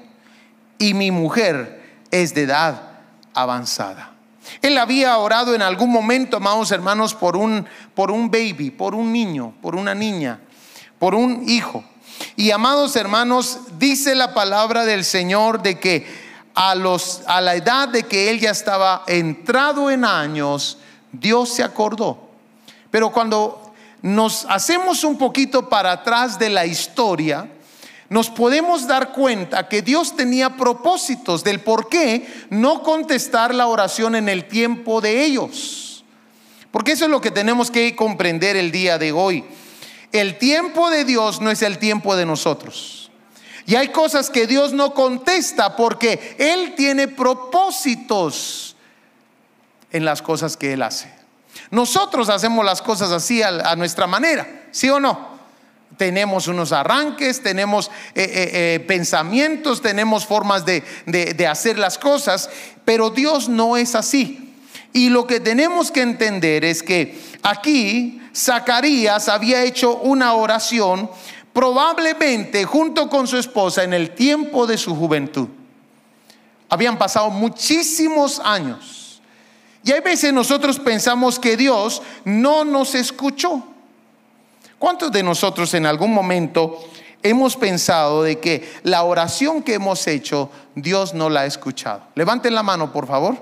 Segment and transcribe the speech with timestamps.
[0.79, 2.83] y mi mujer es de edad
[3.33, 4.10] avanzada.
[4.63, 9.13] Él había orado en algún momento, amados hermanos, por un, por un baby, por un
[9.13, 10.41] niño, por una niña,
[10.99, 11.85] por un hijo.
[12.37, 16.07] Y amados hermanos, dice la palabra del Señor de que
[16.55, 20.79] a, los, a la edad de que él ya estaba entrado en años,
[21.13, 22.31] Dios se acordó.
[22.91, 23.73] Pero cuando
[24.03, 27.49] nos hacemos un poquito para atrás de la historia,
[28.11, 34.17] nos podemos dar cuenta que Dios tenía propósitos del por qué no contestar la oración
[34.17, 36.05] en el tiempo de ellos.
[36.73, 39.45] Porque eso es lo que tenemos que comprender el día de hoy.
[40.13, 43.13] El tiempo de Dios no es el tiempo de nosotros.
[43.65, 48.75] Y hay cosas que Dios no contesta porque Él tiene propósitos
[49.93, 51.13] en las cosas que Él hace.
[51.71, 55.30] Nosotros hacemos las cosas así a, nuestra manera, ¿sí o no?
[55.97, 61.99] Tenemos unos arranques, tenemos eh, eh, eh, pensamientos, tenemos formas de, de, de hacer las
[61.99, 62.49] cosas,
[62.85, 64.55] pero Dios no es así.
[64.93, 71.11] Y lo que tenemos que entender es que aquí Zacarías había hecho una oración
[71.53, 75.49] probablemente junto con su esposa en el tiempo de su juventud.
[76.69, 79.21] Habían pasado muchísimos años.
[79.83, 83.70] Y hay veces nosotros pensamos que Dios no nos escuchó.
[84.81, 86.83] ¿Cuántos de nosotros en algún momento
[87.23, 92.05] hemos pensado de que la oración que hemos hecho, Dios no la ha escuchado?
[92.15, 93.37] Levanten la mano, por favor.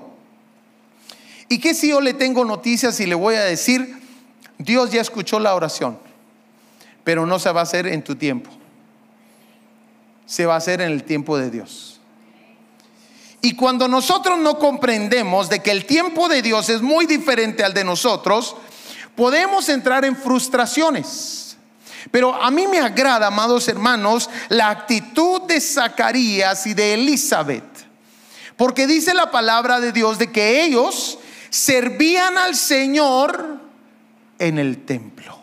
[1.49, 4.03] ¿Y qué si yo le tengo noticias y le voy a decir,
[4.59, 6.01] Dios ya escuchó la oración,
[7.05, 8.51] pero no se va a hacer en tu tiempo?
[10.27, 12.01] Se va a hacer en el tiempo de Dios.
[13.43, 17.75] Y cuando nosotros no comprendemos de que el tiempo de Dios es muy diferente al
[17.75, 18.57] de nosotros,
[19.17, 21.57] podemos entrar en frustraciones.
[22.11, 27.65] Pero a mí me agrada, amados hermanos, la actitud de Zacarías y de Elizabeth.
[28.57, 31.19] Porque dice la palabra de Dios de que ellos
[31.51, 33.61] servían al Señor
[34.39, 35.39] en el templo.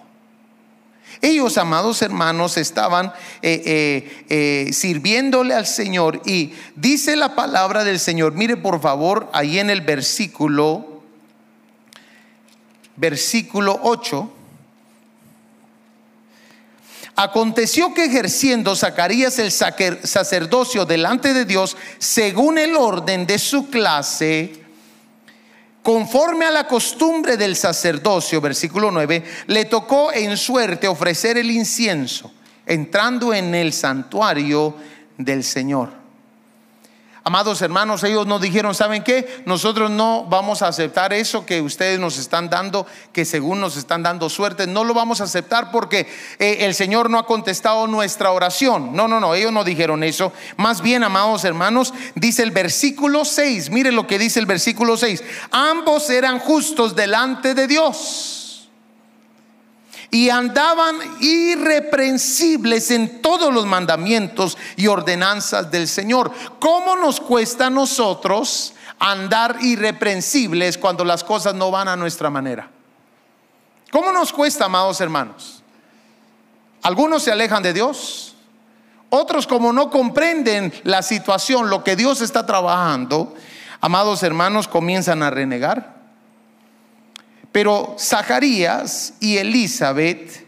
[1.21, 3.07] Ellos, amados hermanos, estaban
[3.41, 9.29] eh, eh, eh, sirviéndole al Señor y dice la palabra del Señor, mire por favor
[9.33, 10.94] ahí en el versículo
[12.95, 14.31] versículo 8.
[17.17, 24.65] Aconteció que ejerciendo Zacarías el sacerdocio delante de Dios, según el orden de su clase,
[25.81, 32.33] conforme a la costumbre del sacerdocio, versículo 9, le tocó en suerte ofrecer el incienso,
[32.65, 34.75] entrando en el santuario
[35.17, 36.04] del Señor.
[37.27, 39.41] Amados hermanos, ellos nos dijeron, ¿saben qué?
[39.47, 44.03] Nosotros no vamos a aceptar eso que ustedes nos están dando, que según nos están
[44.03, 46.07] dando suerte, no lo vamos a aceptar porque
[46.37, 48.95] eh, el Señor no ha contestado nuestra oración.
[48.95, 50.33] No, no, no, ellos no dijeron eso.
[50.57, 55.23] Más bien, amados hermanos, dice el versículo 6, mire lo que dice el versículo 6,
[55.49, 58.44] ambos eran justos delante de Dios.
[60.11, 66.31] Y andaban irreprensibles en todos los mandamientos y ordenanzas del Señor.
[66.59, 72.69] ¿Cómo nos cuesta a nosotros andar irreprensibles cuando las cosas no van a nuestra manera?
[73.91, 75.63] ¿Cómo nos cuesta, amados hermanos?
[76.81, 78.35] Algunos se alejan de Dios,
[79.09, 83.33] otros como no comprenden la situación, lo que Dios está trabajando,
[83.81, 85.94] amados hermanos, comienzan a renegar.
[87.55, 90.45] Pero Zacarías y Elizabeth,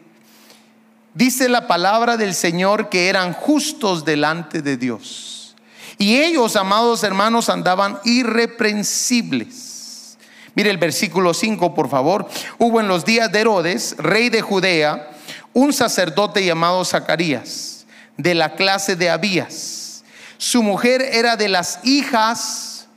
[1.13, 5.56] dice la palabra del Señor que eran justos delante de Dios.
[5.98, 10.18] Y ellos, amados hermanos, andaban irreprensibles.
[10.54, 12.27] Mire el versículo 5, por favor.
[12.57, 15.10] Hubo en los días de Herodes, rey de Judea,
[15.53, 17.86] un sacerdote llamado Zacarías,
[18.18, 20.03] de la clase de Abías.
[20.38, 22.89] Su mujer era de las hijas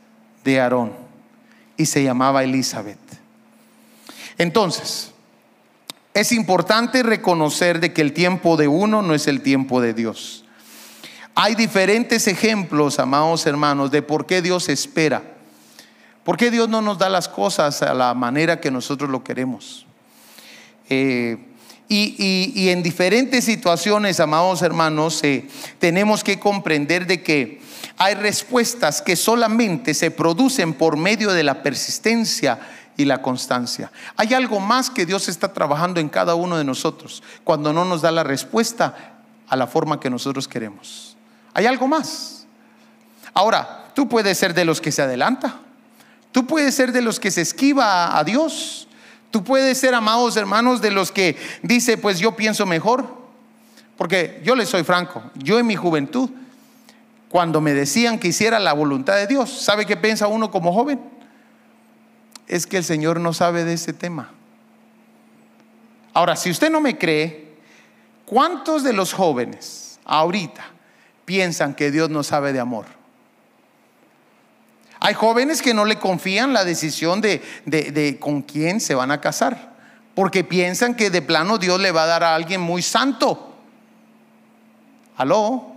[0.42, 0.96] de Aarón
[1.76, 3.09] y se llamaba Elizabeth.
[4.40, 5.10] Entonces,
[6.14, 10.46] es importante reconocer de que el tiempo de uno no es el tiempo de Dios.
[11.34, 15.22] Hay diferentes ejemplos, amados hermanos, de por qué Dios espera.
[16.24, 19.84] ¿Por qué Dios no nos da las cosas a la manera que nosotros lo queremos?
[20.88, 21.36] Eh,
[21.86, 25.48] y, en diferentes situaciones, amados hermanos, eh,
[25.78, 27.60] tenemos que comprender de que
[27.98, 32.58] hay respuestas que solamente se producen por medio de la persistencia
[33.00, 33.90] y la constancia.
[34.16, 38.02] Hay algo más que Dios está trabajando en cada uno de nosotros cuando no nos
[38.02, 38.94] da la respuesta
[39.48, 41.16] a la forma que nosotros queremos.
[41.54, 42.46] Hay algo más.
[43.32, 45.60] Ahora, tú puedes ser de los que se adelanta.
[46.30, 48.86] Tú puedes ser de los que se esquiva a Dios.
[49.30, 53.18] Tú puedes ser, amados hermanos, de los que dice, pues yo pienso mejor.
[53.96, 56.28] Porque yo les soy franco, yo en mi juventud,
[57.30, 61.00] cuando me decían que hiciera la voluntad de Dios, ¿sabe qué piensa uno como joven?
[62.50, 64.30] Es que el Señor no sabe de ese tema.
[66.12, 67.54] Ahora, si usted no me cree,
[68.26, 70.64] ¿cuántos de los jóvenes ahorita
[71.24, 72.86] piensan que Dios no sabe de amor?
[74.98, 79.76] Hay jóvenes que no le confían la decisión de, con quién se van a casar,
[80.16, 83.54] porque piensan que de plano Dios le va a dar a alguien muy santo.
[85.16, 85.76] ¿Aló?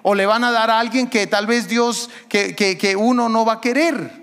[0.00, 3.44] O le van a dar a alguien que tal vez Dios, que, que uno no
[3.44, 4.21] va a querer.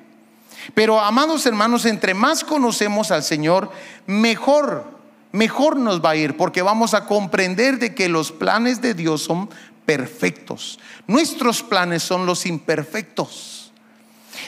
[0.74, 3.72] Pero amados hermanos, entre más conocemos al Señor,
[4.06, 4.86] mejor,
[5.32, 9.24] mejor nos va a ir, porque vamos a comprender de que los planes de Dios
[9.24, 9.50] son
[9.86, 10.80] perfectos.
[11.08, 13.72] Nuestros planes son los imperfectos.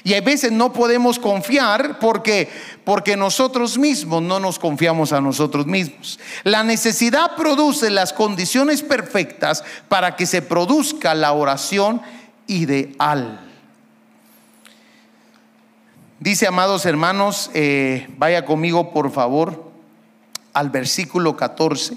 [0.03, 2.49] Y a veces no podemos confiar porque
[2.83, 6.19] porque nosotros mismos no nos confiamos a nosotros mismos.
[6.43, 12.01] La necesidad produce las condiciones perfectas para que se produzca la oración
[12.47, 13.50] ideal.
[16.21, 19.71] Dice, amados hermanos, eh, vaya conmigo por favor
[20.53, 21.95] al versículo 14.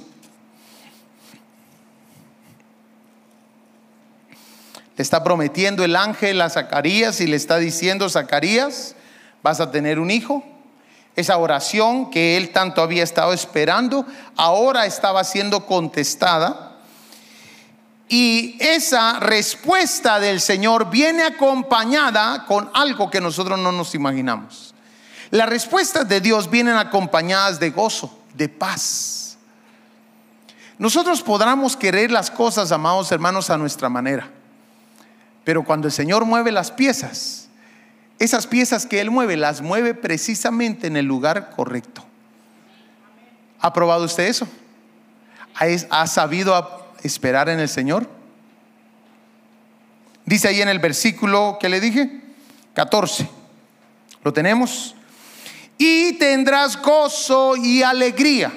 [4.97, 8.97] Le está prometiendo el ángel a Zacarías y le está diciendo, Zacarías,
[9.43, 10.43] vas a tener un hijo.
[11.17, 14.06] Esa oración que él tanto había estado esperando,
[14.37, 16.74] ahora estaba siendo contestada.
[18.17, 24.73] Y esa respuesta del Señor viene acompañada con algo que nosotros no nos imaginamos.
[25.33, 29.37] Las respuestas de Dios vienen acompañadas de gozo, de paz.
[30.79, 34.31] Nosotros podremos querer las cosas, amados hermanos, a nuestra manera.
[35.43, 37.49] Pero cuando el Señor mueve las piezas,
[38.21, 42.05] esas piezas que Él mueve, las mueve precisamente en el lugar correcto.
[43.59, 44.47] ¿Ha probado usted eso?
[45.91, 48.08] ¿Ha sabido esperar en el Señor?
[50.27, 52.20] Dice ahí en el versículo que le dije,
[52.75, 53.29] 14.
[54.23, 54.94] ¿Lo tenemos?
[55.77, 58.53] Y tendrás gozo y alegría.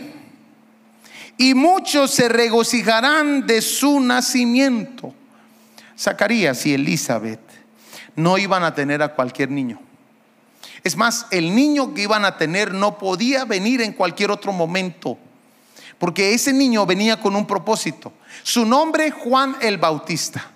[1.37, 5.13] Y muchos se regocijarán de su nacimiento.
[5.97, 7.39] Zacarías y Elizabeth
[8.15, 9.79] no iban a tener a cualquier niño.
[10.83, 15.17] Es más, el niño que iban a tener no podía venir en cualquier otro momento,
[15.99, 18.13] porque ese niño venía con un propósito.
[18.43, 20.51] Su nombre Juan el Bautista.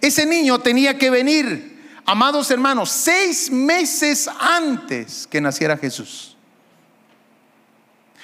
[0.00, 6.36] Ese niño tenía que venir, amados hermanos, seis meses antes que naciera Jesús.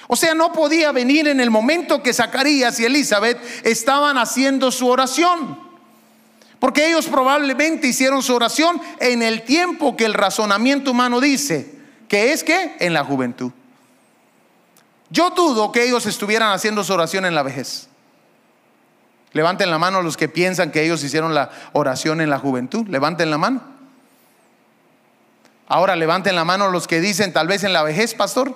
[0.07, 4.87] O sea, no podía venir en el momento que Zacarías y Elizabeth estaban haciendo su
[4.87, 5.57] oración.
[6.59, 11.73] Porque ellos probablemente hicieron su oración en el tiempo que el razonamiento humano dice,
[12.07, 13.51] que es que en la juventud.
[15.11, 17.89] Yo dudo que ellos estuvieran haciendo su oración en la vejez.
[19.33, 22.87] Levanten la mano los que piensan que ellos hicieron la oración en la juventud.
[22.87, 23.61] Levanten la mano.
[25.67, 28.53] Ahora levanten la mano los que dicen tal vez en la vejez, pastor.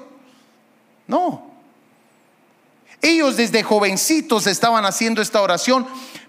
[1.08, 1.52] No.
[3.02, 5.86] Ellos desde jovencitos estaban haciendo esta oración,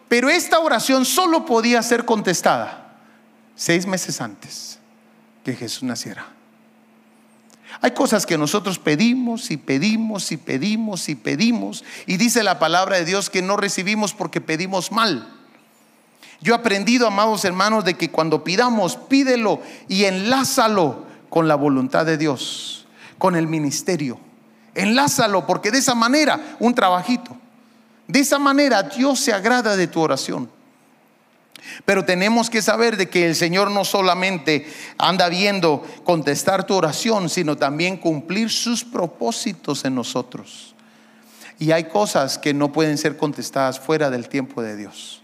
[0.09, 2.95] pero esta oración solo podía ser contestada
[3.55, 4.79] seis meses antes
[5.45, 6.27] que Jesús naciera.
[7.81, 12.97] Hay cosas que nosotros pedimos y pedimos y pedimos y pedimos y dice la palabra
[12.97, 15.33] de Dios que no recibimos porque pedimos mal.
[16.41, 22.07] Yo he aprendido, amados hermanos, de que cuando pidamos, pídelo y enlázalo con la voluntad
[22.07, 22.87] de Dios,
[23.19, 24.19] con el ministerio.
[24.75, 27.37] Enlázalo porque de esa manera, un trabajito,
[28.07, 30.51] de esa manera Dios se agrada de tu oración.
[31.85, 34.67] Pero tenemos que saber de que el Señor no solamente
[34.99, 40.75] anda viendo contestar tu oración, sino también cumplir sus propósitos en nosotros.
[41.59, 45.23] Y hay cosas que no pueden ser contestadas fuera del tiempo de Dios.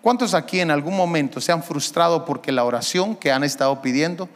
[0.00, 4.28] ¿Cuántos aquí en algún momento se han frustrado porque la oración que han estado pidiendo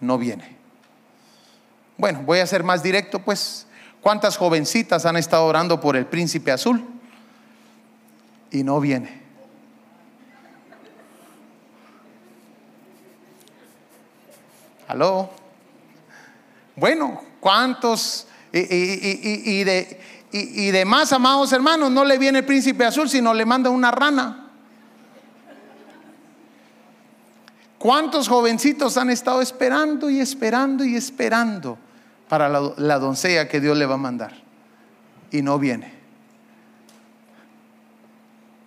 [0.00, 0.56] no viene?
[1.96, 3.66] Bueno, voy a ser más directo, pues.
[4.02, 6.84] ¿Cuántas jovencitas han estado orando por el príncipe azul?
[8.50, 9.25] Y no viene.
[14.88, 15.30] ¿Aló?
[16.76, 18.26] Bueno, ¿cuántos?
[18.52, 20.00] Y, de,
[20.32, 23.90] y de más, amados hermanos, no le viene el príncipe azul, sino le manda una
[23.90, 24.46] rana.
[27.78, 31.78] ¿Cuántos jovencitos han estado esperando y esperando y esperando
[32.28, 34.32] para la, doncella que Dios le va a mandar?
[35.30, 35.94] Y no viene.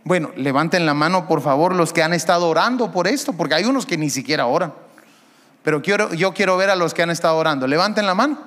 [0.03, 3.65] Bueno, levanten la mano por favor los que han estado orando por esto, porque hay
[3.65, 4.73] unos que ni siquiera oran.
[5.63, 7.67] Pero quiero, yo quiero ver a los que han estado orando.
[7.67, 8.37] Levanten la mano.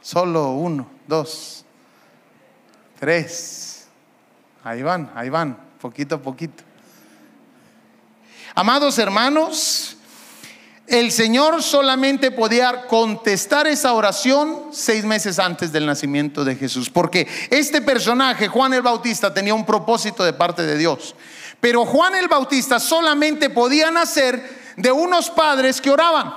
[0.00, 1.64] Solo uno, dos,
[2.98, 3.86] tres.
[4.64, 6.62] Ahí van, ahí van, poquito a poquito.
[8.54, 9.96] Amados hermanos,
[10.86, 17.26] el Señor solamente podía contestar esa oración seis meses antes del nacimiento de Jesús, porque
[17.50, 21.14] este personaje, Juan el Bautista, tenía un propósito de parte de Dios.
[21.62, 26.34] Pero Juan el Bautista solamente podía nacer de unos padres que oraban.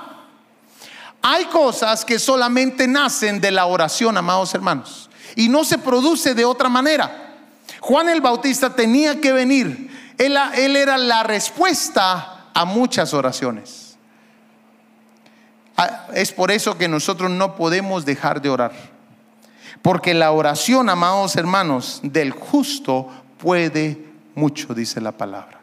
[1.20, 6.44] Hay cosas que solamente nacen de la oración, amados hermanos, y no se produce de
[6.44, 7.34] otra manera.
[7.80, 13.96] Juan el Bautista tenía que venir él, era la respuesta a muchas oraciones.
[15.76, 18.72] Ah, es por eso que nosotros no podemos dejar de orar.
[19.82, 24.05] Porque la oración, amados hermanos, del justo puede
[24.36, 25.58] mucho, dice la palabra.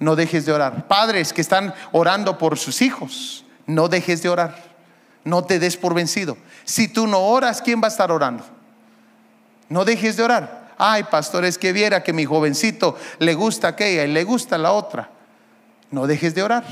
[0.00, 0.88] No dejes de orar.
[0.88, 4.74] Padres que están orando por sus hijos, no dejes de orar.
[5.22, 6.36] No te des por vencido.
[6.64, 8.44] Si tú no oras, ¿quién va a estar orando?
[9.68, 14.04] No dejes de orar ay pastor, es que viera que mi jovencito le gusta aquella
[14.04, 15.10] y le gusta la otra.
[15.90, 16.64] No dejes de orar.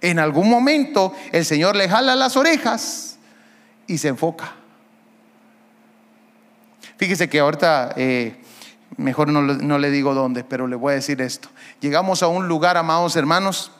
[0.00, 3.18] En algún momento el Señor le jala las orejas
[3.86, 4.52] y se enfoca.
[6.96, 8.36] Fíjese que ahorita, eh,
[8.96, 11.48] mejor no, le digo dónde, pero le voy a decir esto.
[11.80, 13.72] Llegamos a un lugar, amados hermanos,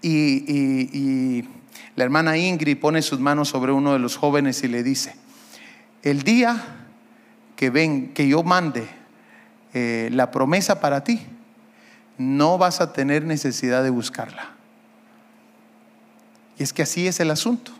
[0.00, 1.44] y
[1.98, 5.16] la hermana Ingrid pone sus manos sobre uno de los jóvenes y le dice,
[6.04, 6.62] el día
[7.56, 8.86] que ven, que yo mande
[9.74, 11.26] eh, la promesa para ti,
[12.16, 14.50] no vas a tener necesidad de buscarla.
[16.56, 17.72] Y es que así es el asunto.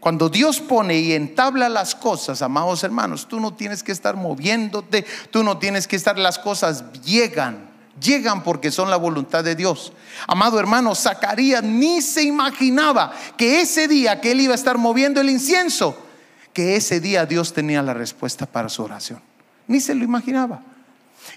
[0.00, 5.04] Cuando Dios pone y entabla las cosas, amados hermanos, tú no tienes que estar moviéndote,
[5.30, 7.68] tú no tienes que estar, las cosas llegan,
[8.00, 9.92] llegan porque son la voluntad de Dios.
[10.28, 15.20] Amado hermano, Zacarías ni se imaginaba que ese día que él iba a estar moviendo
[15.20, 15.98] el incienso,
[16.52, 19.20] que ese día Dios tenía la respuesta para su oración.
[19.66, 20.62] Ni se lo imaginaba.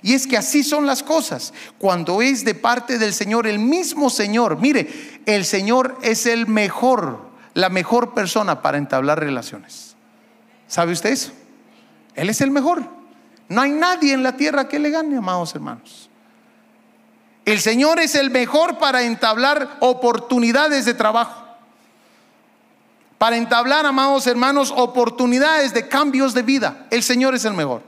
[0.03, 1.53] Y es que así son las cosas.
[1.77, 7.30] Cuando es de parte del Señor, el mismo Señor, mire, el Señor es el mejor,
[7.53, 9.95] la mejor persona para entablar relaciones.
[10.67, 11.31] ¿Sabe usted eso?
[12.15, 12.83] Él es el mejor.
[13.49, 16.09] No hay nadie en la tierra que le gane, amados hermanos.
[17.43, 21.41] El Señor es el mejor para entablar oportunidades de trabajo
[23.21, 26.87] para entablar, amados hermanos, oportunidades de cambios de vida.
[26.89, 27.83] El Señor es el mejor.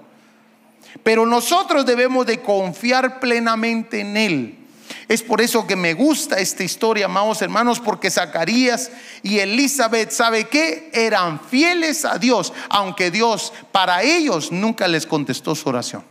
[1.01, 4.62] Pero nosotros debemos de confiar plenamente en Él.
[5.07, 8.91] Es por eso que me gusta esta historia, amados hermanos, porque Zacarías
[9.21, 10.89] y Elizabeth, ¿sabe qué?
[10.93, 16.03] Eran fieles a Dios, aunque Dios para ellos nunca les contestó su oración.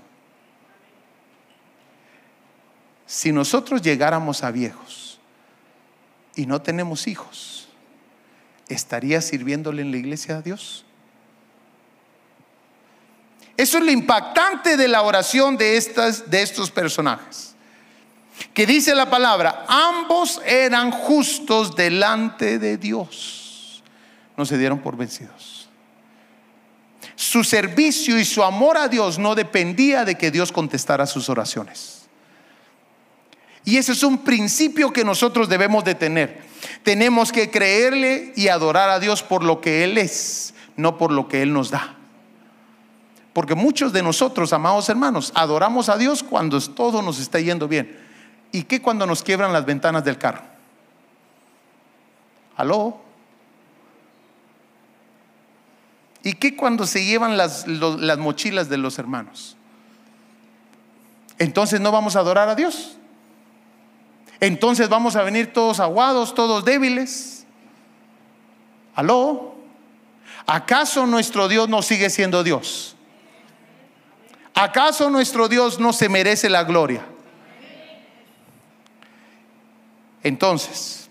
[3.07, 5.19] Si nosotros llegáramos a viejos
[6.35, 7.69] y no tenemos hijos,
[8.69, 10.85] ¿estaría sirviéndole en la iglesia a Dios?
[13.57, 17.52] Eso es lo impactante de la oración de, estas, de estos personajes.
[18.55, 23.83] Que dice la palabra, ambos eran justos delante de Dios.
[24.37, 25.69] No se dieron por vencidos.
[27.15, 32.03] su servicio y su amor a Dios no dependía de que Dios contestara sus oraciones.
[33.65, 36.43] Y ese es un principio que nosotros debemos de tener.
[36.83, 41.29] Tenemos que creerle y adorar a Dios por lo que Él es, no por lo
[41.29, 41.97] que Él nos da.
[43.33, 48.02] Porque muchos de nosotros, amados hermanos, adoramos a Dios cuando todo nos está yendo bien.
[48.53, 50.43] ¿Y qué cuando nos quiebran las ventanas del carro?
[52.57, 53.01] ¿Aló?
[56.23, 59.57] ¿Y qué cuando se llevan las, las mochilas de los hermanos?
[61.39, 62.97] Entonces no vamos a adorar a Dios.
[64.39, 67.47] Entonces vamos a venir todos aguados, todos débiles.
[68.95, 69.55] ¿Aló?
[70.47, 72.97] ¿Acaso nuestro Dios no sigue siendo Dios?
[74.55, 77.07] ¿Acaso nuestro Dios no se merece la gloria?
[80.23, 81.09] Entonces,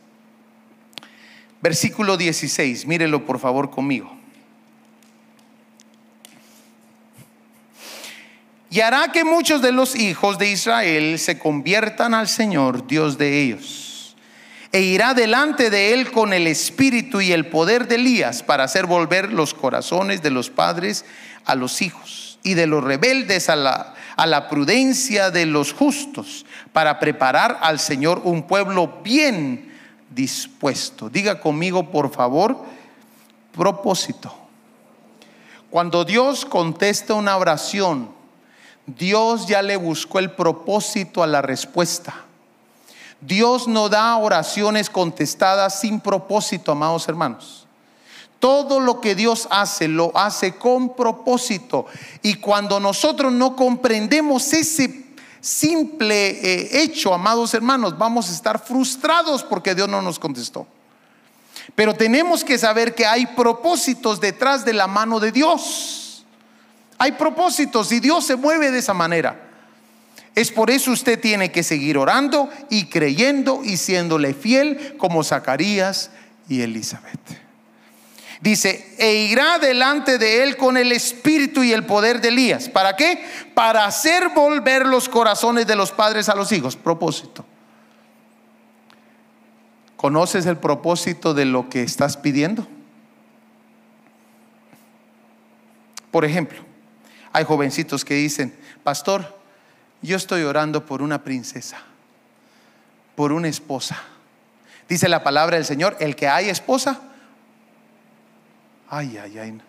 [1.61, 4.17] versículo 16, mírelo por favor conmigo.
[8.69, 13.41] Y hará que muchos de los hijos de Israel se conviertan al Señor, Dios de
[13.41, 14.15] ellos.
[14.71, 18.85] E irá delante de él con el espíritu y el poder de Elías para hacer
[18.85, 21.03] volver los corazones de los padres
[21.43, 26.45] a los hijos y de los rebeldes a la, a la prudencia de los justos,
[26.73, 29.73] para preparar al Señor un pueblo bien
[30.11, 31.09] dispuesto.
[31.09, 32.63] Diga conmigo, por favor,
[33.51, 34.31] propósito.
[35.71, 38.11] Cuando Dios contesta una oración,
[38.85, 42.13] Dios ya le buscó el propósito a la respuesta.
[43.21, 47.60] Dios no da oraciones contestadas sin propósito, amados hermanos.
[48.41, 51.85] Todo lo que Dios hace, lo hace con propósito.
[52.23, 55.05] Y cuando nosotros no comprendemos ese
[55.39, 60.65] simple eh, hecho, amados hermanos, vamos a estar frustrados porque Dios no nos contestó.
[61.75, 66.25] Pero tenemos que saber que hay propósitos detrás de la mano de Dios.
[66.97, 69.49] Hay propósitos y Dios se mueve de esa manera.
[70.33, 76.09] Es por eso usted tiene que seguir orando y creyendo y siéndole fiel como Zacarías
[76.49, 77.40] y Elizabeth.
[78.41, 82.69] Dice, e irá delante de él con el espíritu y el poder de Elías.
[82.69, 83.23] ¿Para qué?
[83.53, 86.75] Para hacer volver los corazones de los padres a los hijos.
[86.75, 87.45] Propósito.
[89.95, 92.67] ¿Conoces el propósito de lo que estás pidiendo?
[96.09, 96.59] Por ejemplo,
[97.31, 99.37] hay jovencitos que dicen, pastor,
[100.01, 101.77] yo estoy orando por una princesa,
[103.15, 104.01] por una esposa.
[104.89, 107.01] Dice la palabra del Señor, el que hay esposa,
[108.91, 109.61] ay, ay, ay.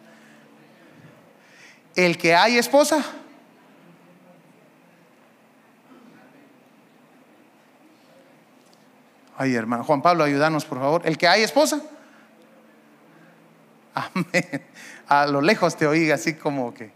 [1.94, 3.02] El que hay esposa,
[9.42, 11.02] Ay, hermano Juan Pablo, ayúdanos, por favor.
[11.04, 11.80] El que hay esposa.
[13.92, 14.64] Amén.
[15.08, 16.92] A lo lejos te oiga así como que.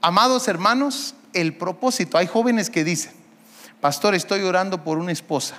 [0.00, 3.12] Amados hermanos, el propósito, hay jóvenes que dicen,
[3.80, 5.56] pastor, estoy orando por una esposa.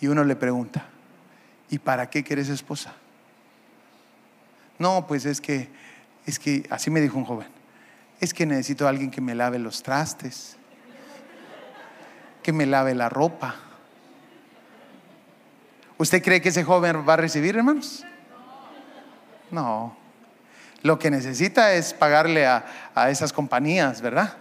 [0.00, 0.84] Y uno le pregunta,
[1.70, 2.92] ¿y para qué quieres esposa?
[4.82, 5.68] No, pues es que,
[6.26, 7.46] es que, así me dijo un joven,
[8.18, 10.56] es que necesito a alguien que me lave los trastes,
[12.42, 13.54] que me lave la ropa.
[15.98, 18.04] ¿Usted cree que ese joven va a recibir, hermanos?
[19.52, 19.96] No.
[20.82, 22.64] Lo que necesita es pagarle a,
[23.08, 24.36] esas compañías, ¿verdad?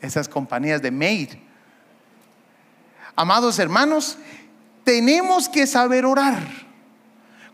[0.00, 1.30] Esas compañías de maid.
[3.16, 4.16] Amados hermanos,
[4.84, 6.67] tenemos que saber orar.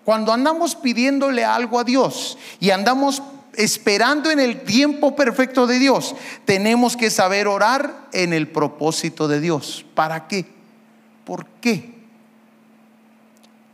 [0.05, 3.23] Cuando andamos pidiéndole algo a Dios y andamos
[3.55, 6.15] esperando en el tiempo perfecto de Dios,
[6.45, 9.85] tenemos que saber orar en el propósito de Dios.
[9.95, 10.47] ¿Para qué?
[11.25, 11.95] ¿Por qué?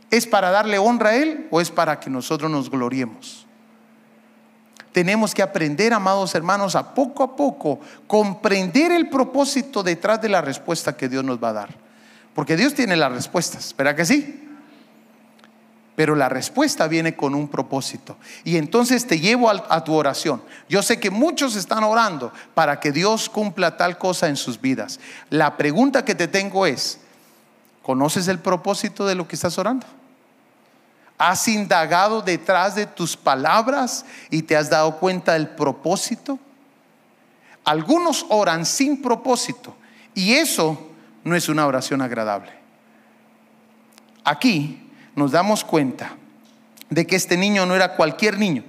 [0.09, 3.45] ¿Es para darle honra a Él o es para que nosotros nos gloriemos?
[4.91, 10.41] tenemos que aprender, amados hermanos, a poco a poco comprender el propósito detrás de la
[10.41, 11.69] respuesta que Dios nos va a dar.
[12.33, 14.49] Porque Dios tiene las respuestas, ¿verdad que sí?
[15.95, 18.17] Pero la respuesta viene con un propósito.
[18.43, 20.41] Y entonces te llevo a, tu oración.
[20.69, 24.99] Yo sé que muchos están orando para que Dios cumpla tal cosa en sus vidas.
[25.29, 26.99] La pregunta que te tengo es,
[27.81, 29.85] ¿conoces el propósito de lo que estás orando?
[31.17, 36.39] ¿Has indagado detrás de tus palabras y te has dado cuenta del propósito?
[37.63, 39.75] Algunos oran sin propósito
[40.15, 40.89] y eso
[41.23, 42.51] no es una oración agradable.
[44.23, 46.15] Aquí nos damos cuenta
[46.89, 48.63] de que este niño no era cualquier niño.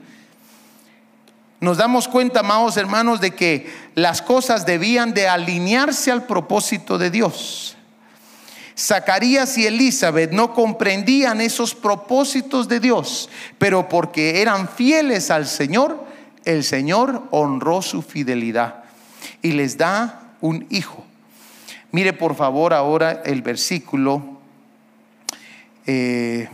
[1.60, 7.10] Nos damos cuenta, amados hermanos, de que las cosas debían de alinearse al propósito de
[7.10, 7.76] Dios.
[8.76, 13.28] Zacarías y Elizabeth no comprendían esos propósitos de Dios,
[13.58, 16.04] pero porque eran fieles al Señor,
[16.44, 18.82] el Señor honró su fidelidad
[19.42, 21.04] y les da un hijo.
[21.92, 24.31] Mire por favor ahora el versículo,
[25.86, 26.48] eh,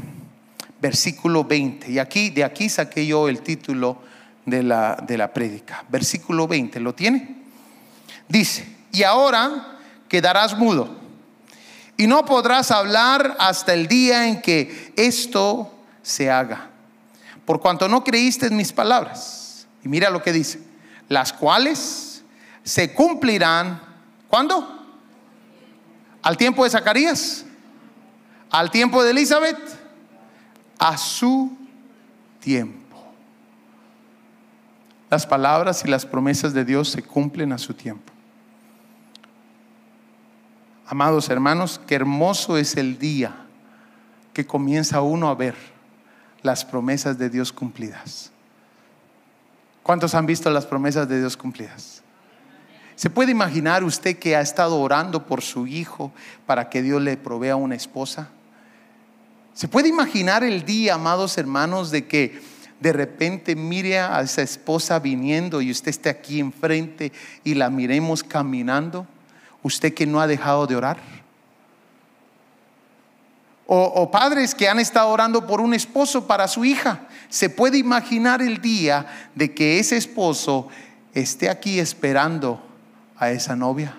[0.81, 1.91] versículo 20.
[1.91, 4.03] Y aquí, de aquí saqué yo el título
[4.47, 5.85] de la, de la prédica.
[5.89, 7.37] Versículo 20, ¿lo tiene?
[8.29, 10.97] Dice, y ahora quedarás mudo
[11.97, 16.71] y no podrás hablar hasta el día en que esto se haga,
[17.45, 19.67] por cuanto no creíste en mis palabras.
[19.85, 20.61] Y mira lo que dice,
[21.09, 22.23] las cuales
[22.63, 23.81] se cumplirán,
[24.29, 24.87] ¿cuándo?
[26.23, 27.45] ¿Al tiempo de Zacarías?
[28.51, 29.59] ¿Al tiempo de Elizabeth?
[30.79, 31.57] A su
[32.41, 32.79] tiempo.
[35.11, 38.13] Las palabras y las promesas de Dios se cumplen a su tiempo.
[40.87, 43.35] Amados hermanos, qué hermoso es el día
[44.33, 45.55] que comienza uno a ver
[46.43, 48.31] las promesas de Dios cumplidas.
[49.83, 52.03] ¿Cuántos han visto las promesas de Dios cumplidas?
[52.95, 56.13] ¿Se puede imaginar usted que ha estado orando por su hijo
[56.47, 58.29] para que Dios le provea una esposa?
[59.59, 62.41] ¿Se puede imaginar el día, amados hermanos, de que
[62.79, 67.11] de repente mire a esa esposa viniendo y usted esté aquí enfrente
[67.43, 69.05] y la miremos caminando?
[69.65, 70.99] usted que no ha dejado de orar.
[73.67, 77.01] O, padres que han estado orando por un esposo para su hija.
[77.29, 80.69] Se puede imaginar el día de que ese esposo
[81.13, 82.63] esté aquí esperando
[83.17, 83.97] a esa novia.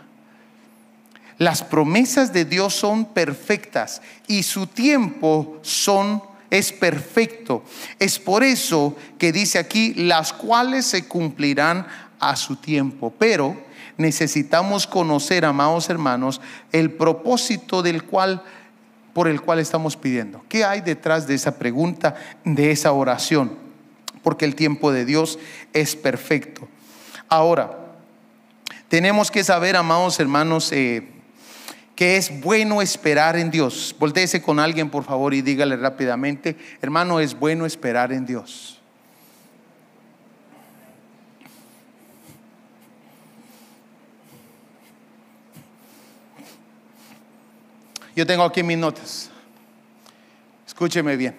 [1.40, 7.64] Las promesas de Dios son perfectas y su tiempo son es perfecto.
[7.98, 11.88] Es por eso que dice aquí las cuales se cumplirán
[12.20, 13.14] a su tiempo.
[13.18, 13.56] Pero
[13.98, 18.44] necesitamos conocer, amados hermanos, el propósito del cual
[19.14, 20.44] por el cual estamos pidiendo.
[20.50, 23.58] ¿Qué hay detrás de esa pregunta, de esa oración?
[24.24, 25.40] Porque el tiempo de Dios
[25.72, 26.68] es perfecto.
[27.28, 27.78] Ahora,
[28.88, 31.08] tenemos que saber, amados hermanos, eh,
[32.00, 33.94] que es bueno esperar en Dios.
[34.00, 38.80] Voltéese con alguien, por favor, y dígale rápidamente, hermano, es bueno esperar en Dios.
[48.16, 49.30] Yo tengo aquí mis notas.
[50.66, 51.36] Escúcheme bien.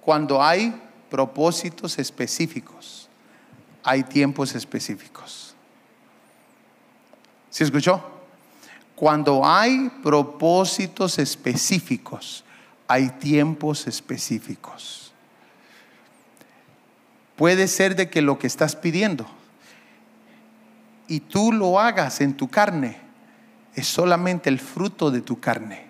[0.00, 3.08] Cuando hay propósitos específicos,
[3.82, 5.56] hay tiempos específicos.
[7.50, 8.21] ¿Se escuchó?
[9.02, 12.44] Cuando hay propósitos específicos,
[12.86, 15.12] hay tiempos específicos.
[17.34, 19.26] Puede ser de que lo que estás pidiendo
[21.08, 22.96] y tú lo hagas en tu carne
[23.74, 25.84] es solamente el fruto de tu carne.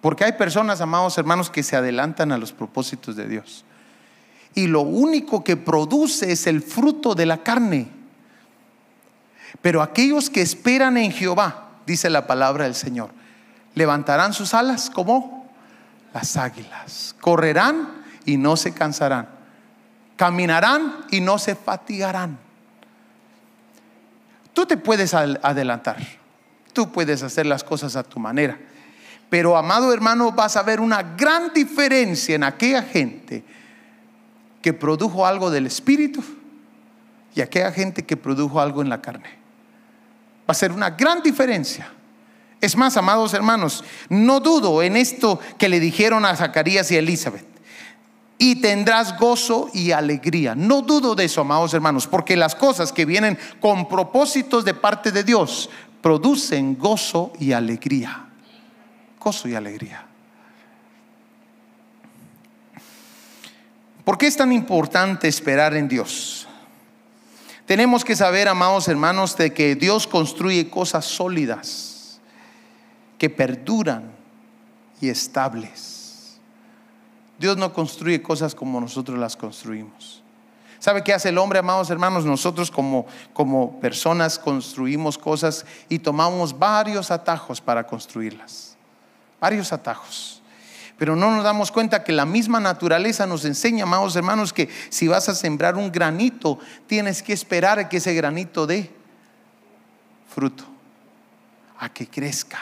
[0.00, 3.66] Porque hay personas, amados hermanos, que se adelantan a los propósitos de Dios.
[4.54, 8.03] Y lo único que produce es el fruto de la carne.
[9.62, 13.10] Pero aquellos que esperan en Jehová, dice la palabra del Señor,
[13.74, 15.50] levantarán sus alas como
[16.12, 17.14] las águilas.
[17.20, 19.28] Correrán y no se cansarán.
[20.16, 22.38] Caminarán y no se fatigarán.
[24.52, 25.96] Tú te puedes adelantar.
[26.72, 28.58] Tú puedes hacer las cosas a tu manera.
[29.28, 33.42] Pero amado hermano, vas a ver una gran diferencia en aquella gente
[34.62, 36.22] que produjo algo del Espíritu
[37.34, 39.43] y aquella gente que produjo algo en la carne.
[40.48, 41.90] Va a ser una gran diferencia.
[42.60, 47.46] Es más, amados hermanos, no dudo en esto que le dijeron a Zacarías y Elizabeth.
[48.38, 50.54] Y tendrás gozo y alegría.
[50.54, 55.12] No dudo de eso, amados hermanos, porque las cosas que vienen con propósitos de parte
[55.12, 58.24] de Dios producen gozo y alegría
[59.24, 60.04] gozo y alegría.
[64.04, 66.46] ¿Por qué es tan importante esperar en Dios?
[67.66, 72.20] Tenemos que saber, amados hermanos, de que Dios construye cosas sólidas,
[73.18, 74.12] que perduran
[75.00, 76.38] y estables.
[77.38, 80.22] Dios no construye cosas como nosotros las construimos.
[80.78, 82.26] ¿Sabe qué hace el hombre, amados hermanos?
[82.26, 88.74] Nosotros como, como personas construimos cosas y tomamos varios atajos para construirlas
[89.44, 90.40] varios atajos.
[90.98, 95.08] Pero no nos damos cuenta que la misma naturaleza nos enseña, amados hermanos, que si
[95.08, 98.90] vas a sembrar un granito, tienes que esperar a que ese granito dé
[100.32, 100.64] fruto,
[101.78, 102.58] a que crezca.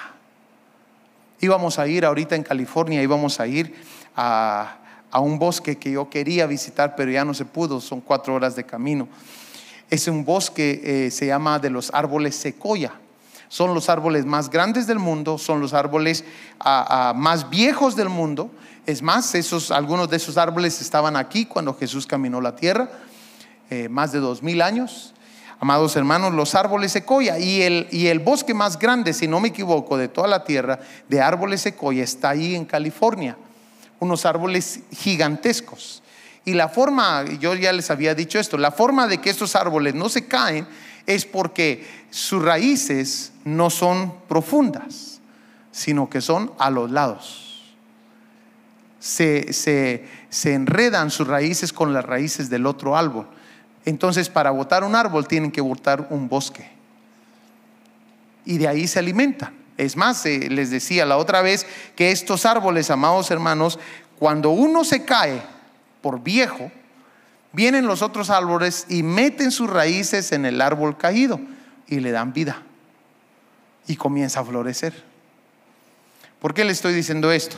[1.40, 3.74] Íbamos a ir ahorita en California, íbamos a ir
[4.16, 4.78] a,
[5.14, 8.64] un bosque que yo quería visitar, pero ya no se pudo, son cuatro horas de
[8.64, 9.08] camino.
[9.90, 12.92] Es un bosque, eh, se llama de los árboles secoya
[13.52, 16.24] Son los árboles más grandes del mundo, son los árboles
[16.58, 18.50] ah, ah, más viejos del mundo.
[18.86, 22.88] Es más, esos, algunos de esos árboles estaban aquí cuando Jesús caminó la tierra,
[23.68, 25.12] eh, más de dos mil años.
[25.60, 29.48] Amados hermanos, los árboles secoya y el, y el bosque más grande, si no me
[29.48, 30.78] equivoco, de toda la tierra
[31.10, 33.36] de árboles secoya está ahí en California.
[34.00, 36.02] Unos árboles gigantescos.
[36.46, 39.94] Y la forma, yo ya les había dicho esto, la forma de que estos árboles
[39.94, 40.66] no se caen
[41.06, 45.20] es porque sus raíces no son profundas,
[45.70, 47.74] sino que son a los lados.
[48.98, 53.26] Se, se, se enredan sus raíces con las raíces del otro árbol.
[53.84, 56.70] Entonces, para botar un árbol tienen que botar un bosque.
[58.44, 59.54] Y de ahí se alimentan.
[59.76, 63.78] Es más, eh, les decía la otra vez que estos árboles, amados hermanos,
[64.18, 65.42] cuando uno se cae
[66.00, 66.70] por viejo,
[67.52, 71.40] vienen los otros árboles y meten sus raíces en el árbol caído
[71.86, 72.62] y le dan vida.
[73.86, 74.94] Y comienza a florecer.
[76.40, 77.56] ¿Por qué le estoy diciendo esto?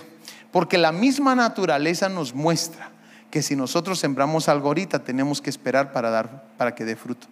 [0.52, 2.90] Porque la misma naturaleza nos muestra
[3.30, 7.26] que si nosotros sembramos algo ahorita tenemos que esperar para dar para que dé fruto.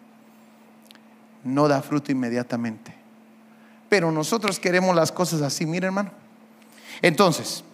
[1.44, 2.94] No da fruto inmediatamente.
[3.88, 6.10] Pero nosotros queremos las cosas así, mire hermano.
[7.02, 7.64] Entonces,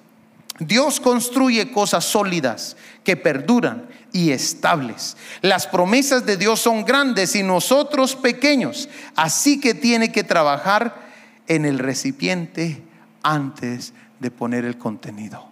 [0.58, 5.16] Dios construye cosas sólidas que perduran y estables.
[5.40, 8.88] Las promesas de Dios son grandes y nosotros pequeños.
[9.14, 11.08] Así que tiene que trabajar
[11.46, 12.82] en el recipiente
[13.22, 15.48] antes de poner el contenido.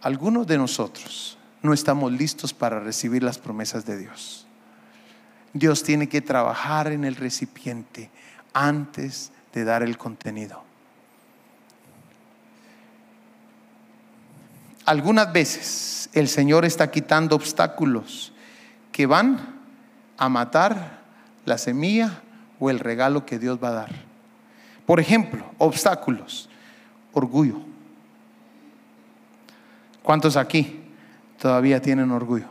[0.00, 4.46] Algunos de nosotros no estamos listos para recibir las promesas de Dios.
[5.52, 8.10] Dios tiene que trabajar en el recipiente
[8.52, 10.67] antes de dar el contenido.
[14.88, 18.32] Algunas veces el Señor está quitando obstáculos
[18.90, 19.60] que van
[20.16, 21.00] a matar
[21.44, 22.22] la semilla
[22.58, 23.90] o el regalo que Dios va a dar.
[24.86, 26.48] Por ejemplo, obstáculos,
[27.12, 27.60] orgullo.
[30.02, 30.80] ¿Cuántos aquí
[31.38, 32.48] todavía tienen orgullo?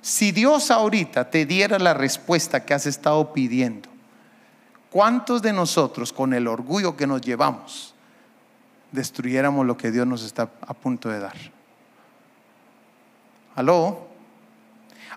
[0.00, 3.90] Si Dios ahorita te diera la respuesta que has estado pidiendo,
[4.88, 7.92] ¿cuántos de nosotros con el orgullo que nos llevamos
[8.92, 11.36] destruyéramos lo que Dios nos está a punto de dar?
[13.54, 14.06] ¿Aló?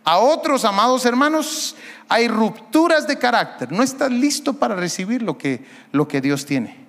[0.04, 1.76] A otros, amados hermanos,
[2.08, 3.72] hay rupturas de carácter.
[3.72, 6.86] No estás listo para recibir lo que, lo que Dios tiene.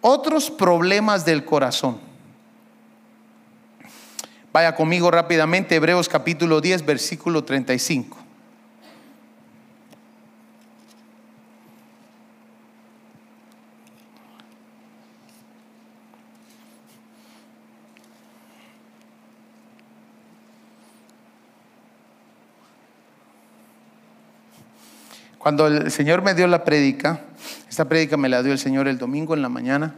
[0.00, 2.00] Otros problemas del corazón.
[4.52, 8.23] Vaya conmigo rápidamente, Hebreos capítulo 10, versículo 35.
[25.44, 27.20] Cuando el Señor me dio la prédica,
[27.68, 29.94] esta prédica me la dio el Señor el domingo en la mañana,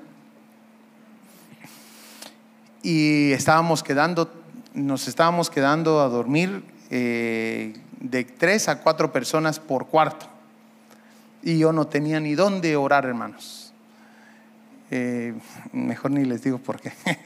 [2.83, 4.29] y estábamos quedando
[4.75, 10.27] nos estábamos quedando a dormir eh, de tres a cuatro personas por cuarto.
[11.45, 13.73] Y yo no tenía ni dónde orar, hermanos.
[14.91, 15.33] Eh,
[15.71, 16.93] mejor ni les digo por qué.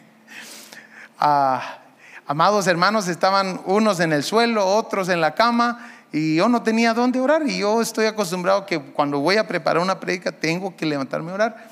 [1.23, 1.79] Ah,
[2.27, 6.95] amados hermanos, estaban unos en el suelo, otros en la cama, y yo no tenía
[6.95, 7.47] dónde orar.
[7.47, 11.35] Y yo estoy acostumbrado que cuando voy a preparar una predica tengo que levantarme a
[11.35, 11.71] orar.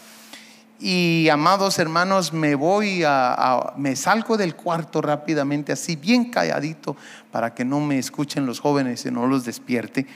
[0.80, 6.96] Y amados hermanos, me voy a, me salgo del cuarto rápidamente, así bien calladito,
[7.32, 10.06] para que no me escuchen los jóvenes y no los despierte.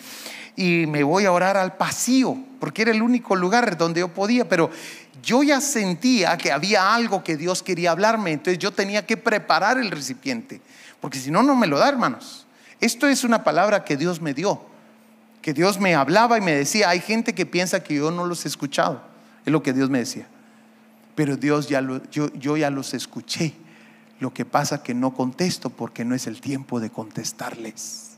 [0.55, 4.49] Y me voy a orar al pasillo, porque era el único lugar donde yo podía,
[4.49, 4.71] pero
[5.21, 9.79] yo ya sentía que había algo que Dios quería hablarme, entonces yo tenía que preparar
[9.79, 10.61] el recipiente,
[11.01, 12.42] porque si no, no me lo da, hermanos.
[12.83, 14.61] Esto es una palabra que Dios me dio,
[15.41, 18.45] que Dios me hablaba y me decía, hay gente que piensa que yo no los
[18.45, 19.01] he escuchado,
[19.47, 20.27] es lo que Dios me decía.
[21.15, 23.55] Pero Dios ya yo, yo ya los escuché.
[24.19, 28.15] Lo que pasa que no contesto porque no es el tiempo de contestarles.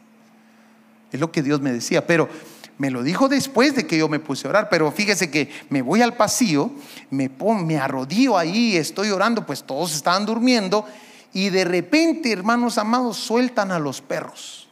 [1.12, 2.30] Es lo que Dios me decía, pero
[2.78, 5.82] me lo dijo después de que yo me puse a orar, pero fíjese que me
[5.82, 6.70] voy al pasillo,
[7.10, 10.86] me, pongo, me arrodillo ahí, estoy orando, pues todos estaban durmiendo
[11.34, 14.68] y de repente, hermanos amados, sueltan a los perros.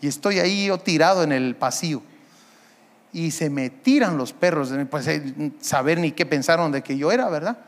[0.00, 2.02] Y estoy ahí yo tirado en el pasillo
[3.12, 7.12] y se me tiran los perros, pues eh, saber ni qué pensaron de que yo
[7.12, 7.58] era, ¿verdad?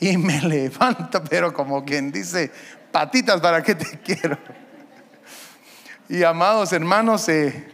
[0.00, 2.50] Y me levanto, pero como quien dice,
[2.90, 4.38] patitas, ¿para qué te quiero?
[6.08, 7.68] Y amados hermanos, eh,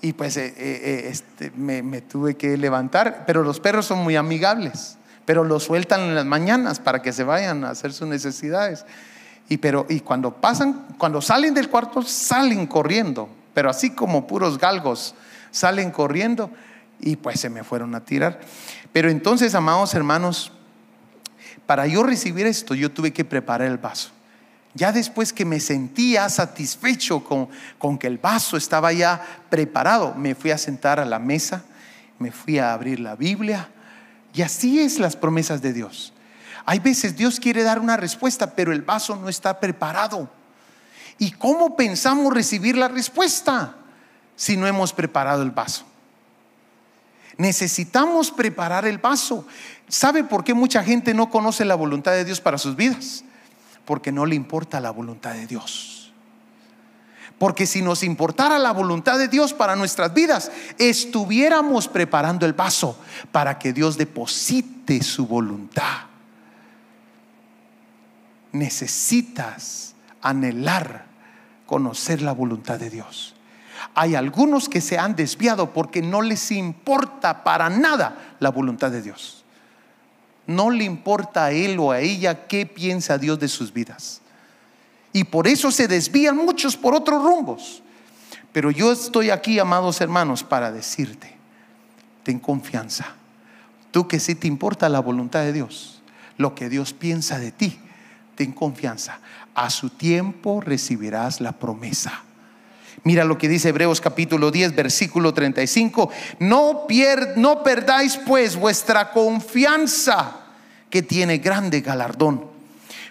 [0.00, 4.96] y pues eh, este, me, me, tuve que levantar, pero los perros son muy amigables,
[5.26, 8.86] pero los sueltan en las mañanas para que se vayan a hacer sus necesidades.
[9.50, 14.58] Y, pero, y cuando pasan, cuando salen del cuarto, salen corriendo pero así como puros
[14.58, 15.14] galgos
[15.50, 16.50] salen corriendo
[17.00, 18.38] y pues se me fueron a tirar.
[18.92, 20.52] Pero entonces, amados hermanos,
[21.64, 24.10] para yo recibir esto, yo tuve que preparar el vaso.
[24.74, 30.34] Ya después que me sentía satisfecho con, con que el vaso estaba ya preparado, me
[30.34, 31.64] fui a sentar a la mesa,
[32.18, 33.70] me fui a abrir la Biblia.
[34.36, 36.12] Y así es las promesas de Dios.
[36.64, 40.28] Hay veces Dios quiere dar una respuesta, pero el vaso no está preparado.
[41.18, 43.76] ¿Y cómo pensamos recibir la respuesta
[44.36, 45.86] si no hemos preparado el vaso?
[47.38, 49.46] Necesitamos preparar el vaso.
[49.88, 53.24] ¿Sabe por qué mucha gente no conoce la voluntad de Dios para sus vidas?
[53.86, 55.95] porque no le importa la voluntad de Dios.
[57.38, 62.98] Porque si nos importara la voluntad de Dios para nuestras vidas, estuviéramos preparando el vaso
[63.30, 66.06] para que Dios deposite su voluntad.
[68.52, 71.04] Necesitas anhelar
[71.66, 73.34] conocer la voluntad de Dios.
[73.94, 79.02] Hay algunos que se han desviado porque no les importa para nada la voluntad de
[79.02, 79.44] Dios.
[80.46, 84.22] No le importa a él o a ella qué piensa Dios de sus vidas.
[85.16, 87.82] Y por eso se desvían muchos por otros rumbos.
[88.52, 91.34] Pero yo estoy aquí, amados hermanos, para decirte,
[92.22, 93.14] ten confianza.
[93.92, 96.02] Tú que sí te importa la voluntad de Dios,
[96.36, 97.78] lo que Dios piensa de ti,
[98.34, 99.20] ten confianza.
[99.54, 102.22] A su tiempo recibirás la promesa.
[103.02, 106.10] Mira lo que dice Hebreos capítulo 10, versículo 35.
[106.40, 106.86] No,
[107.36, 110.40] no perdáis pues vuestra confianza,
[110.90, 112.55] que tiene grande galardón.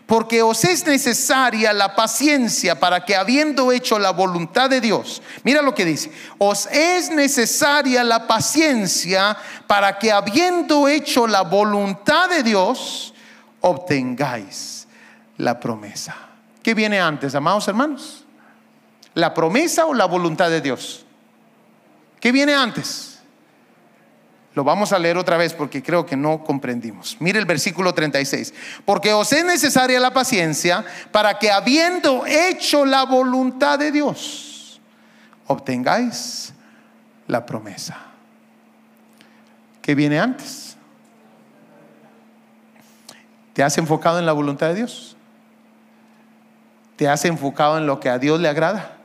[0.05, 5.63] Porque os es necesaria la paciencia para que habiendo hecho la voluntad de Dios, mira
[5.63, 12.43] lo que dice, os es necesaria la paciencia para que habiendo hecho la voluntad de
[12.43, 13.15] Dios,
[13.61, 14.87] obtengáis
[15.37, 16.15] la promesa.
[16.61, 18.25] ¿Qué viene antes, amados hermanos?
[19.15, 21.03] ¿La promesa o la voluntad de Dios?
[22.19, 23.14] ¿Qué viene antes?
[24.55, 27.17] Lo vamos a leer otra vez porque creo que no comprendimos.
[27.19, 28.53] Mire el versículo 36.
[28.85, 34.79] Porque os es necesaria la paciencia para que habiendo hecho la voluntad de Dios,
[35.45, 36.53] obtengáis
[37.27, 37.97] la promesa.
[39.81, 40.77] ¿Qué viene antes?
[43.51, 45.17] ¿Te has enfocado en la voluntad de Dios?
[46.95, 48.95] ¿Te has enfocado en lo que a Dios le agrada?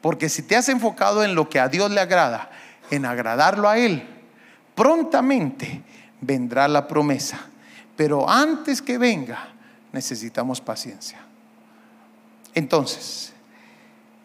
[0.00, 2.50] Porque si te has enfocado en lo que a Dios le agrada,
[2.94, 4.02] en agradarlo a Él,
[4.74, 5.82] prontamente
[6.20, 7.40] vendrá la promesa.
[7.96, 9.48] Pero antes que venga,
[9.92, 11.18] necesitamos paciencia.
[12.54, 13.32] Entonces,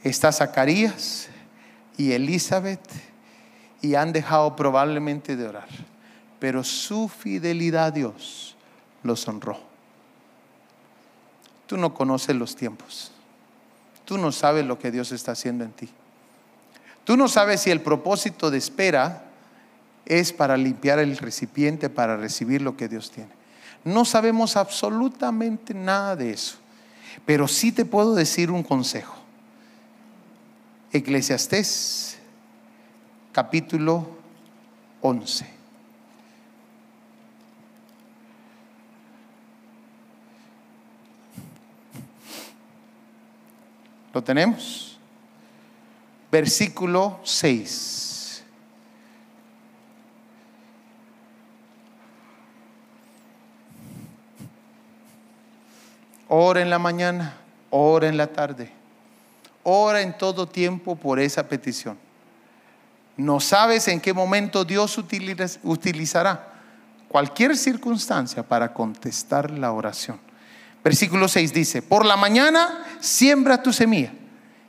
[0.03, 1.29] está Zacarías
[1.97, 2.82] y Elizabeth
[3.82, 5.67] y han dejado probablemente de orar,
[6.39, 8.55] pero su fidelidad a Dios
[9.03, 9.60] los honró.
[11.67, 13.12] Tú no conoces los tiempos.
[14.05, 15.89] Tú no sabes lo que Dios está haciendo en ti.
[17.10, 19.24] Tú no sabes si el propósito de espera
[20.06, 23.32] es para limpiar el recipiente, para recibir lo que Dios tiene.
[23.84, 26.58] No sabemos absolutamente nada de eso.
[27.26, 29.15] Pero sí te puedo decir un consejo.
[30.93, 32.19] Eclesiastés
[33.32, 34.08] capítulo
[35.02, 35.48] 11.
[44.13, 44.88] ¿Lo tenemos?
[46.32, 48.44] Versículo 6.
[56.28, 57.38] Ora en la mañana,
[57.72, 58.72] ora en la tarde,
[59.63, 61.98] ora en todo tiempo por esa petición.
[63.18, 65.00] No sabes en qué momento Dios
[65.63, 66.54] utilizará
[67.08, 70.20] cualquier circunstancia para contestar la oración.
[70.84, 74.13] Versículo 6 dice, por la mañana siembra tu semilla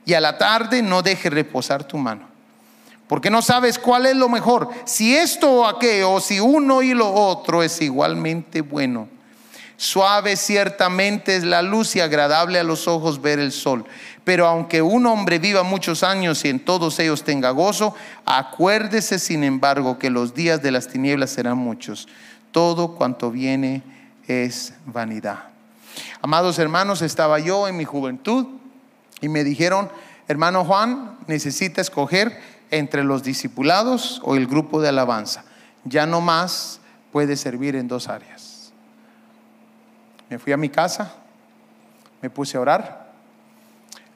[0.05, 2.31] y a la tarde no deje reposar tu mano.
[3.07, 6.93] Porque no sabes cuál es lo mejor, si esto o aquello, o si uno y
[6.93, 9.09] lo otro es igualmente bueno.
[9.75, 13.83] Suave ciertamente es la luz y agradable a los ojos ver el sol.
[14.23, 19.43] Pero aunque un hombre viva muchos años y en todos ellos tenga gozo, acuérdese sin
[19.43, 22.07] embargo que los días de las tinieblas serán muchos.
[22.51, 23.81] Todo cuanto viene
[24.27, 25.39] es vanidad.
[26.21, 28.60] Amados hermanos, estaba yo en mi juventud
[29.21, 29.89] y me dijeron,
[30.27, 32.37] hermano Juan, necesita escoger
[32.71, 35.45] entre los discipulados o el grupo de alabanza.
[35.85, 38.73] Ya no más puede servir en dos áreas.
[40.29, 41.13] Me fui a mi casa,
[42.21, 43.11] me puse a orar,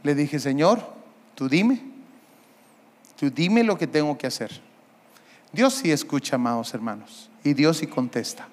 [0.03, 0.81] le dije, Señor,
[1.35, 1.81] tú dime,
[3.17, 4.61] tú dime lo que tengo que hacer.
[5.51, 8.47] Dios sí escucha, amados hermanos, y Dios sí contesta,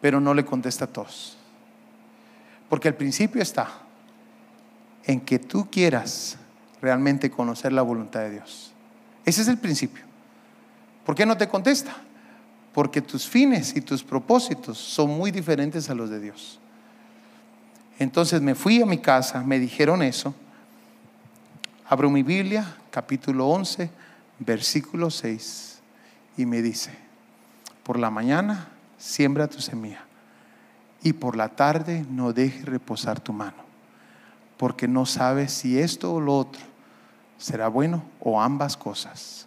[0.00, 1.38] pero no le contesta a todos.
[2.68, 3.85] Porque al principio está,
[5.06, 6.36] en que tú quieras
[6.82, 8.72] realmente conocer la voluntad de Dios.
[9.24, 10.04] Ese es el principio.
[11.04, 11.96] ¿Por qué no te contesta?
[12.74, 16.60] Porque tus fines y tus propósitos son muy diferentes a los de Dios.
[17.98, 20.34] Entonces me fui a mi casa, me dijeron eso.
[21.88, 23.88] Abro mi Biblia, capítulo 11,
[24.40, 25.78] versículo 6,
[26.36, 26.90] y me dice,
[27.82, 30.04] por la mañana siembra tu semilla
[31.02, 33.64] y por la tarde no dejes reposar tu mano,
[34.56, 36.62] porque no sabes si esto o lo otro
[37.38, 39.46] será bueno o ambas cosas.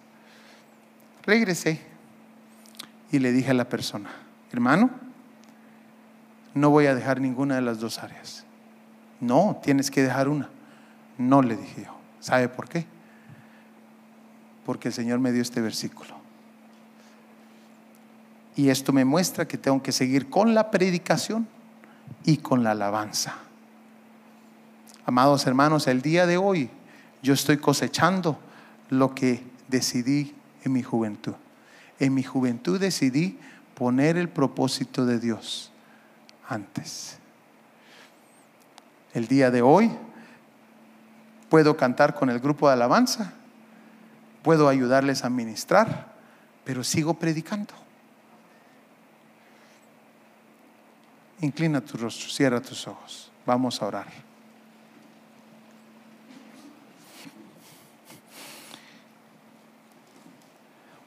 [1.23, 1.81] Regresé
[3.11, 4.09] y le dije a la persona,
[4.51, 4.89] hermano,
[6.53, 8.45] no voy a dejar ninguna de las dos áreas.
[9.19, 10.49] No, tienes que dejar una.
[11.17, 11.95] No le dije yo.
[12.19, 12.85] ¿Sabe por qué?
[14.65, 16.15] Porque el Señor me dio este versículo.
[18.55, 21.47] Y esto me muestra que tengo que seguir con la predicación
[22.25, 23.35] y con la alabanza.
[25.09, 26.69] Amados hermanos, el día de hoy
[27.23, 28.37] yo estoy cosechando
[28.89, 31.33] lo que decidí en mi juventud.
[31.97, 33.39] En mi juventud decidí
[33.73, 35.71] poner el propósito de Dios
[36.47, 37.17] antes.
[39.15, 39.89] El día de hoy
[41.49, 43.33] puedo cantar con el grupo de alabanza,
[44.43, 46.13] puedo ayudarles a ministrar,
[46.63, 47.73] pero sigo predicando.
[51.41, 53.31] Inclina tu rostro, cierra tus ojos.
[53.43, 54.28] Vamos a orar.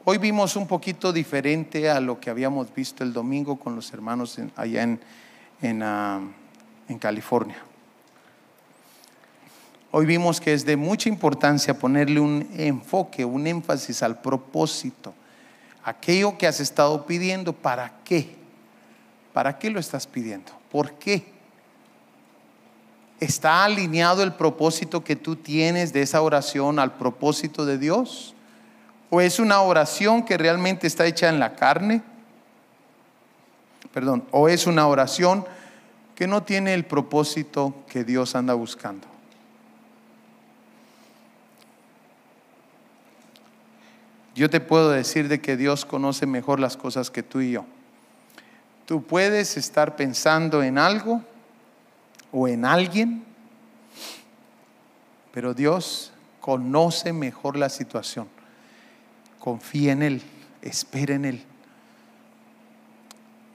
[0.05, 4.37] Hoy vimos un poquito diferente a lo que habíamos visto el domingo con los hermanos
[4.57, 5.01] allá en,
[5.61, 6.21] en, ah,
[6.89, 7.63] en California.
[9.93, 15.15] Hoy vimos que es de mucha importancia ponerle un enfoque, un énfasis al propósito.
[15.85, 18.35] Aquello que has estado pidiendo, ¿para qué?
[19.33, 20.51] ¿Para qué lo estás pidiendo?
[20.73, 21.27] ¿Por qué?
[23.21, 28.35] ¿Está alineado el propósito que tú tienes de esa oración al propósito de Dios?
[29.15, 32.01] ¿O es una oración que realmente está hecha en la carne?
[33.93, 35.45] Perdón, ¿o es una oración
[36.15, 39.07] que no tiene el propósito que Dios anda buscando?
[44.35, 47.67] Yo te puedo decir de que Dios conoce mejor las cosas que tú y yo.
[48.87, 51.21] Tú puedes estar pensando en algo
[52.33, 53.27] o en alguien,
[55.33, 58.27] pero Dios conoce mejor la situación.
[59.43, 60.23] Confía en Él,
[60.63, 61.43] espera en Él.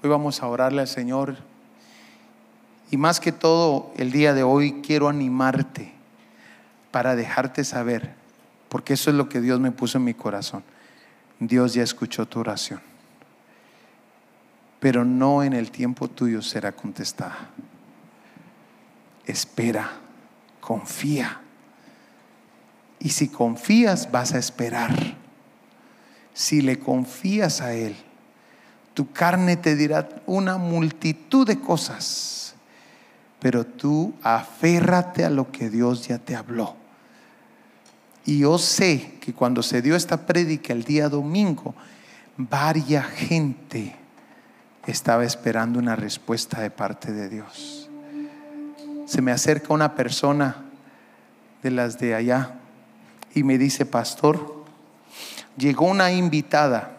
[0.04, 1.38] Hoy vamos a orarle al Señor
[2.92, 5.94] y más que todo el día de hoy quiero animarte
[6.92, 8.14] para dejarte saber,
[8.70, 10.64] porque eso es lo que Dios me puso en mi corazón.
[11.40, 12.82] Dios ya escuchó tu oración
[14.80, 17.50] pero no en el tiempo tuyo será contestada.
[19.26, 19.92] Espera,
[20.62, 21.42] confía.
[23.00, 25.17] Y si confías, vas a esperar.
[26.38, 27.96] Si le confías a Él,
[28.94, 32.54] tu carne te dirá una multitud de cosas,
[33.40, 36.76] pero tú aférrate a lo que Dios ya te habló.
[38.24, 41.74] Y yo sé que cuando se dio esta prédica el día domingo,
[42.38, 43.96] varia gente
[44.86, 47.90] estaba esperando una respuesta de parte de Dios.
[49.08, 50.66] Se me acerca una persona
[51.64, 52.60] de las de allá
[53.34, 54.57] y me dice, pastor,
[55.58, 56.92] llegó una invitada,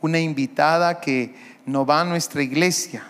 [0.00, 1.34] una invitada que
[1.66, 3.02] no va a nuestra iglesia.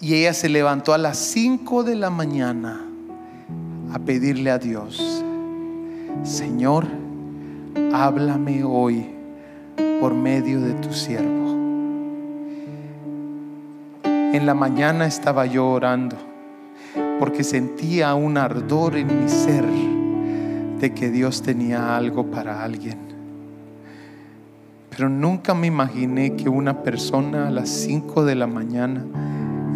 [0.00, 2.80] Y ella se levantó a las 5 de la mañana
[3.92, 5.22] a pedirle a Dios,
[6.22, 6.86] Señor,
[7.92, 9.06] háblame hoy
[10.00, 11.50] por medio de tu siervo.
[14.04, 16.16] En la mañana estaba yo orando
[17.18, 19.64] porque sentía un ardor en mi ser
[20.80, 22.98] de que Dios tenía algo para alguien.
[24.90, 29.04] Pero nunca me imaginé que una persona a las 5 de la mañana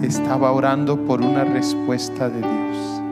[0.02, 3.02] estaba orando por una respuesta de Dios.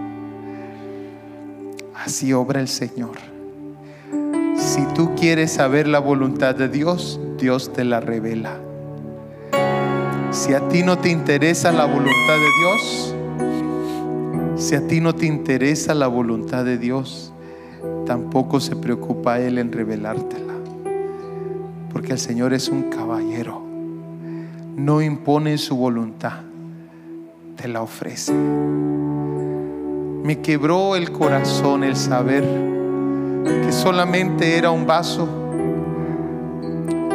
[1.94, 3.16] Así obra el Señor.
[4.56, 8.58] Si tú quieres saber la voluntad de Dios, Dios te la revela.
[10.30, 13.14] Si a ti no te interesa la voluntad de Dios,
[14.56, 17.31] si a ti no te interesa la voluntad de Dios,
[18.06, 20.54] tampoco se preocupa Él en revelártela.
[21.92, 23.62] Porque el Señor es un caballero.
[24.76, 26.40] No impone su voluntad,
[27.56, 28.32] te la ofrece.
[30.22, 32.44] Me quebró el corazón el saber
[33.44, 35.28] que solamente era un vaso